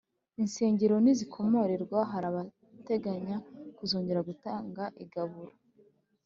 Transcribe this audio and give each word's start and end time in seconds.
insengero 0.41 0.95
nizikomorerwa 1.03 1.99
hari 2.11 2.25
abateganya 2.31 3.35
kuzongera 3.77 4.19
gutanga 4.29 4.83
igaburo 5.03 5.53